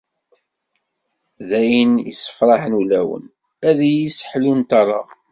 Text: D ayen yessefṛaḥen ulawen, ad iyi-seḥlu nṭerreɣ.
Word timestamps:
D 1.47 1.49
ayen 1.61 1.91
yessefṛaḥen 2.07 2.77
ulawen, 2.81 3.25
ad 3.69 3.79
iyi-seḥlu 3.89 4.51
nṭerreɣ. 4.61 5.07